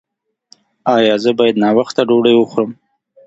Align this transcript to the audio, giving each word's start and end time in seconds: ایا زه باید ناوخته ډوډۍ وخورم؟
ایا 0.95 1.15
زه 1.23 1.31
باید 1.39 1.61
ناوخته 1.63 2.01
ډوډۍ 2.09 2.33
وخورم؟ 2.37 2.71